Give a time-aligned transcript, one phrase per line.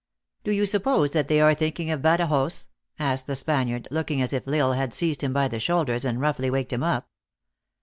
[0.45, 2.65] "Do you suppose that they are thinking of Bada joz?"
[2.97, 6.19] asked the Spaniard, looking as if L Isle had seized him by the shoulders, and
[6.19, 7.07] roughly waked him up.